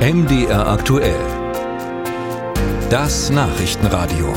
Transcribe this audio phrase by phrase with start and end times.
[0.00, 1.20] MDR aktuell.
[2.88, 4.32] Das Nachrichtenradio.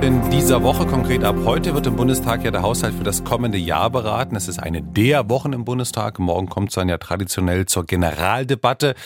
[0.00, 3.58] In dieser Woche, konkret ab heute, wird im Bundestag ja der Haushalt für das kommende
[3.58, 4.34] Jahr beraten.
[4.34, 6.18] Es ist eine der Wochen im Bundestag.
[6.18, 8.96] Morgen kommt es dann ja traditionell zur Generaldebatte.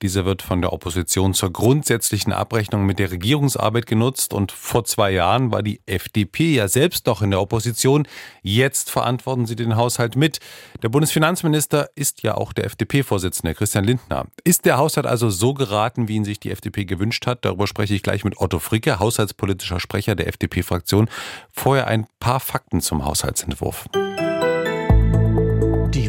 [0.00, 4.32] Diese wird von der Opposition zur grundsätzlichen Abrechnung mit der Regierungsarbeit genutzt.
[4.32, 8.06] Und vor zwei Jahren war die FDP ja selbst noch in der Opposition.
[8.42, 10.38] Jetzt verantworten sie den Haushalt mit.
[10.82, 14.26] Der Bundesfinanzminister ist ja auch der FDP-Vorsitzende, Christian Lindner.
[14.44, 17.44] Ist der Haushalt also so geraten, wie ihn sich die FDP gewünscht hat?
[17.44, 21.10] Darüber spreche ich gleich mit Otto Fricke, haushaltspolitischer Sprecher der FDP-Fraktion.
[21.52, 23.88] Vorher ein paar Fakten zum Haushaltsentwurf.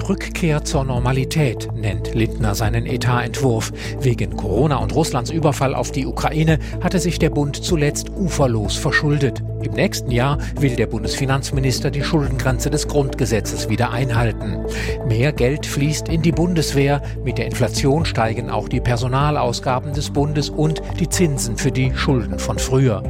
[0.09, 3.71] Rückkehr zur Normalität nennt Lindner seinen Etatentwurf.
[4.01, 9.43] Wegen Corona und Russlands Überfall auf die Ukraine hatte sich der Bund zuletzt uferlos verschuldet.
[9.61, 14.65] Im nächsten Jahr will der Bundesfinanzminister die Schuldengrenze des Grundgesetzes wieder einhalten.
[15.07, 17.01] Mehr Geld fließt in die Bundeswehr.
[17.23, 22.39] Mit der Inflation steigen auch die Personalausgaben des Bundes und die Zinsen für die Schulden
[22.39, 23.03] von früher.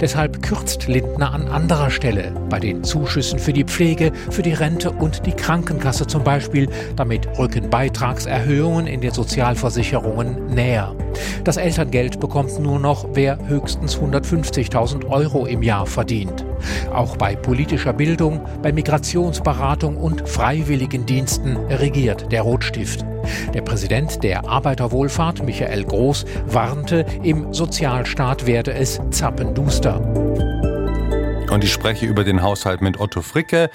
[0.00, 4.90] Deshalb kürzt Lindner an anderer Stelle bei den Zuschüssen für die Pflege, für die Rente
[4.90, 6.68] und die Krankenkasse zum Beispiel.
[6.96, 10.96] Damit rücken Beitragserhöhungen in den Sozialversicherungen näher.
[11.44, 16.44] Das Elterngeld bekommt nur noch, wer höchstens 150.000 Euro im Jahr verdient.
[16.92, 23.04] Auch bei politischer Bildung, bei Migrationsberatung und Freiwilligendiensten regiert der Rotstift.
[23.54, 30.00] Der Präsident der Arbeiterwohlfahrt, Michael Groß, warnte, im Sozialstaat werde es zappenduster.
[31.50, 33.68] Und ich spreche über den Haushalt mit Otto Fricke,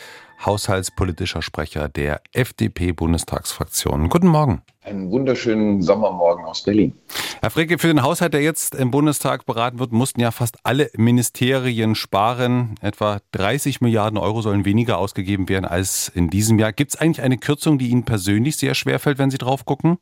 [0.45, 4.09] haushaltspolitischer Sprecher der FDP-Bundestagsfraktion.
[4.09, 4.61] Guten Morgen.
[4.83, 6.93] Einen wunderschönen Sommermorgen aus Berlin.
[7.41, 10.89] Herr Fricke, für den Haushalt, der jetzt im Bundestag beraten wird, mussten ja fast alle
[10.95, 12.75] Ministerien sparen.
[12.81, 16.71] Etwa 30 Milliarden Euro sollen weniger ausgegeben werden als in diesem Jahr.
[16.71, 19.97] Gibt es eigentlich eine Kürzung, die Ihnen persönlich sehr schwer fällt, wenn Sie drauf gucken?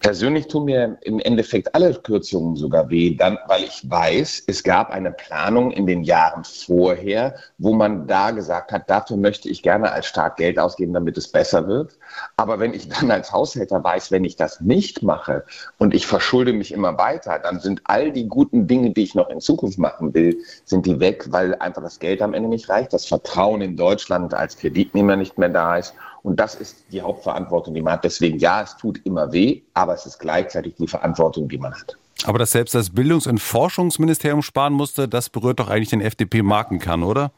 [0.00, 4.90] Persönlich tun mir im Endeffekt alle Kürzungen sogar weh, dann, weil ich weiß, es gab
[4.90, 9.90] eine Planung in den Jahren vorher, wo man da gesagt hat, dafür möchte ich gerne
[9.90, 11.98] als Staat Geld ausgeben, damit es besser wird.
[12.36, 15.44] Aber wenn ich dann als Haushälter weiß, wenn ich das nicht mache
[15.78, 19.30] und ich verschulde mich immer weiter, dann sind all die guten Dinge, die ich noch
[19.30, 22.92] in Zukunft machen will, sind die weg, weil einfach das Geld am Ende nicht reicht,
[22.92, 25.94] das Vertrauen in Deutschland als Kreditnehmer nicht mehr da ist
[26.28, 28.04] und das ist die Hauptverantwortung, die man hat.
[28.04, 31.96] Deswegen, ja, es tut immer weh, aber es ist gleichzeitig die Verantwortung, die man hat.
[32.24, 37.02] Aber dass selbst das Bildungs- und Forschungsministerium sparen musste, das berührt doch eigentlich den FDP-Markenkern,
[37.02, 37.32] oder?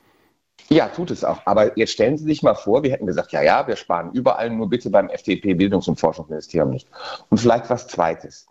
[0.71, 1.41] Ja, tut es auch.
[1.45, 4.51] Aber jetzt stellen Sie sich mal vor, wir hätten gesagt, ja, ja, wir sparen überall,
[4.51, 6.89] nur bitte beim FDP-Bildungs- und Forschungsministerium nicht.
[7.28, 8.49] Und vielleicht was Zweites.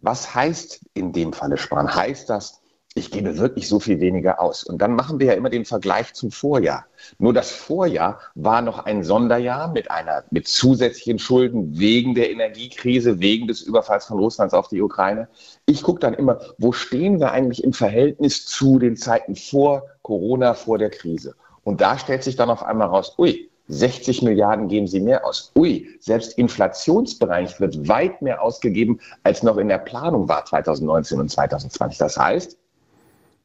[0.00, 1.94] Was heißt in dem Falle sparen?
[1.94, 2.61] Heißt das,
[3.02, 4.62] ich gebe wirklich so viel weniger aus.
[4.62, 6.86] Und dann machen wir ja immer den Vergleich zum Vorjahr.
[7.18, 13.18] Nur das Vorjahr war noch ein Sonderjahr mit einer, mit zusätzlichen Schulden wegen der Energiekrise,
[13.18, 15.28] wegen des Überfalls von Russlands auf die Ukraine.
[15.66, 20.54] Ich gucke dann immer, wo stehen wir eigentlich im Verhältnis zu den Zeiten vor Corona,
[20.54, 21.34] vor der Krise?
[21.64, 25.50] Und da stellt sich dann auf einmal raus, ui, 60 Milliarden geben sie mehr aus.
[25.56, 31.30] Ui, selbst inflationsbereinigt wird weit mehr ausgegeben, als noch in der Planung war 2019 und
[31.30, 31.98] 2020.
[31.98, 32.58] Das heißt,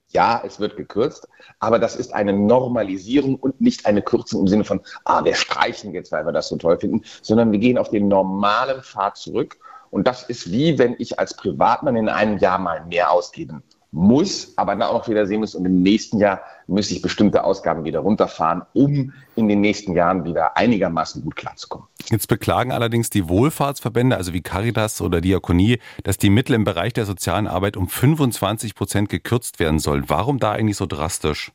[0.10, 1.28] ja, es wird gekürzt,
[1.60, 5.94] aber das ist eine Normalisierung und nicht eine Kürzung im Sinne von, ah, wir streichen
[5.94, 9.58] jetzt, weil wir das so toll finden, sondern wir gehen auf den normalen Pfad zurück.
[9.90, 14.54] Und das ist wie, wenn ich als Privatmann in einem Jahr mal mehr ausgeben muss,
[14.58, 18.00] aber dann auch wieder sehen muss, und im nächsten Jahr muss ich bestimmte Ausgaben wieder
[18.00, 21.88] runterfahren, um in den nächsten Jahren wieder einigermaßen gut klarzukommen.
[22.10, 26.94] Jetzt beklagen allerdings die Wohlfahrtsverbände, also wie Caritas oder Diakonie, dass die Mittel im Bereich
[26.94, 30.06] der sozialen Arbeit um 25 Prozent gekürzt werden sollen.
[30.08, 31.52] Warum da eigentlich so drastisch?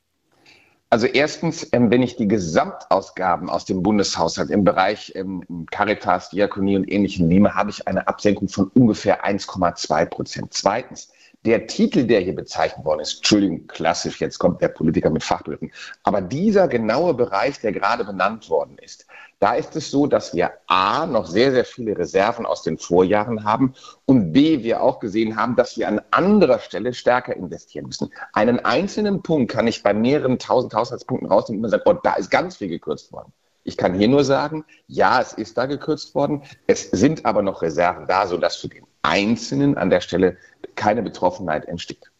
[0.92, 6.76] Also erstens, ähm, wenn ich die Gesamtausgaben aus dem Bundeshaushalt im Bereich ähm, Caritas, Diakonie
[6.76, 10.52] und Ähnlichem nehme, habe ich eine Absenkung von ungefähr 1,2 Prozent.
[10.52, 11.10] Zweitens,
[11.44, 15.72] der Titel, der hier bezeichnet worden ist, Entschuldigung, klassisch, jetzt kommt der Politiker mit Fachbegriffen,
[16.04, 19.06] aber dieser genaue Bereich, der gerade benannt worden ist,
[19.40, 23.42] da ist es so, dass wir A, noch sehr, sehr viele Reserven aus den Vorjahren
[23.42, 23.74] haben
[24.04, 28.12] und B, wir auch gesehen haben, dass wir an anderer Stelle stärker investieren müssen.
[28.32, 32.30] Einen einzelnen Punkt kann ich bei mehreren tausend Haushaltspunkten rausnehmen und sagen, oh, da ist
[32.30, 33.32] ganz viel gekürzt worden.
[33.64, 36.42] Ich kann hier nur sagen, ja, es ist da gekürzt worden.
[36.68, 40.36] Es sind aber noch Reserven da, sodass für den Einzelnen an der Stelle
[40.82, 42.10] keine Betroffenheit entsteht.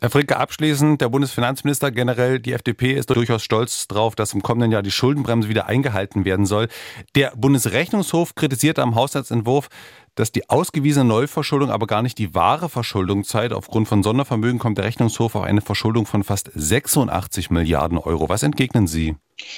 [0.00, 4.72] Herr Fricke, abschließend, der Bundesfinanzminister generell, die FDP ist durchaus stolz darauf, dass im kommenden
[4.72, 6.68] Jahr die Schuldenbremse wieder eingehalten werden soll.
[7.14, 9.68] Der Bundesrechnungshof kritisierte am Haushaltsentwurf,
[10.14, 13.52] dass die ausgewiesene Neuverschuldung aber gar nicht die wahre Verschuldung zeigt.
[13.52, 18.30] Aufgrund von Sondervermögen kommt der Rechnungshof auf eine Verschuldung von fast 86 Milliarden Euro.
[18.30, 19.16] Was entgegnen Sie?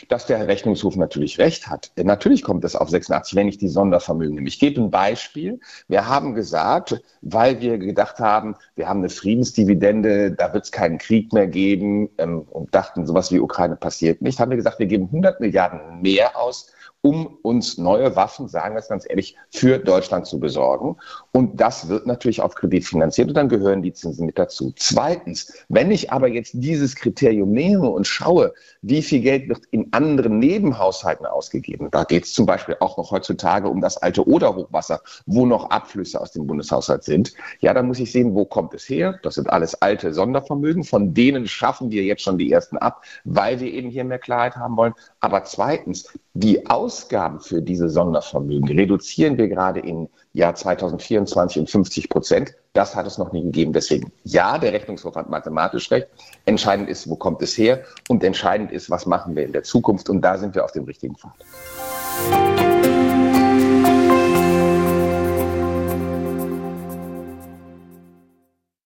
[0.08, 1.93] Dass der Rechnungshof natürlich recht hat.
[1.96, 4.49] Natürlich kommt es auf 86, wenn ich die Sondervermögen nehme.
[4.49, 5.61] Ich gebe ein Beispiel.
[5.88, 10.99] Wir haben gesagt, weil wir gedacht haben, wir haben eine Friedensdividende, da wird es keinen
[10.99, 14.87] Krieg mehr geben ähm, und dachten, sowas wie Ukraine passiert nicht, haben wir gesagt, wir
[14.87, 19.78] geben 100 Milliarden mehr aus um uns neue Waffen, sagen wir es ganz ehrlich, für
[19.78, 20.96] Deutschland zu besorgen.
[21.32, 24.72] Und das wird natürlich auf Kredit finanziert und dann gehören die Zinsen mit dazu.
[24.76, 29.93] Zweitens, wenn ich aber jetzt dieses Kriterium nehme und schaue, wie viel Geld wird in
[29.93, 35.02] anderen Nebenhaushalten ausgegeben, da geht es zum Beispiel auch noch heutzutage um das alte Oder-Hochwasser,
[35.26, 38.88] wo noch Abflüsse aus dem Bundeshaushalt sind, ja, dann muss ich sehen, wo kommt es
[38.88, 39.19] her?
[39.22, 43.58] Das sind alles alte Sondervermögen, von denen schaffen wir jetzt schon die ersten ab, weil
[43.58, 44.94] wir eben hier mehr Klarheit haben wollen.
[45.20, 52.08] Aber zweitens, die Ausgaben für diese Sondervermögen reduzieren wir gerade im Jahr 2024 um 50
[52.08, 52.55] Prozent.
[52.73, 53.75] Das hat es noch nie gegeben.
[53.75, 56.08] Deswegen, ja, der Rechnungshof hat mathematisch recht.
[56.46, 57.82] Entscheidend ist, wo kommt es her?
[58.08, 60.08] Und entscheidend ist, was machen wir in der Zukunft?
[60.08, 61.34] Und da sind wir auf dem richtigen Pfad.